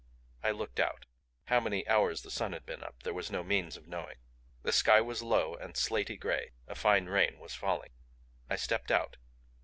[0.41, 1.05] I looked out.
[1.45, 4.17] How many hours the sun had been up there was no means of knowing.
[4.63, 7.91] The sky was low and slaty gray; a fine rain was falling.
[8.49, 9.17] I stepped out.